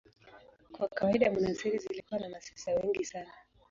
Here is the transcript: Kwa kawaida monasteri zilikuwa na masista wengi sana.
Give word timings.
Kwa 0.71 0.87
kawaida 0.89 1.31
monasteri 1.31 1.77
zilikuwa 1.77 2.19
na 2.19 2.29
masista 2.29 2.75
wengi 2.75 3.05
sana. 3.05 3.31